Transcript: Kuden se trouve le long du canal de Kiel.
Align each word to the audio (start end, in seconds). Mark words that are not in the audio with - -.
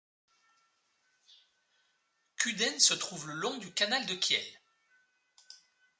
Kuden 2.35 2.79
se 2.79 2.95
trouve 2.95 3.27
le 3.27 3.35
long 3.35 3.59
du 3.59 3.71
canal 3.71 4.03
de 4.07 4.15
Kiel. 4.15 4.59